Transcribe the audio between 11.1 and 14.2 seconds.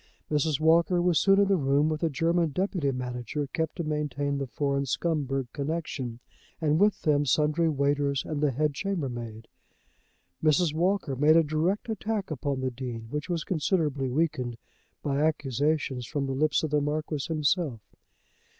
made a direct attack upon the Dean, which was considerably